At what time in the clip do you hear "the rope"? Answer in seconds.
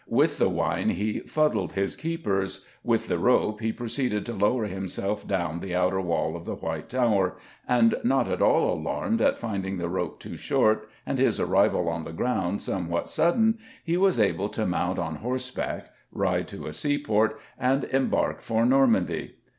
3.07-3.61, 9.77-10.19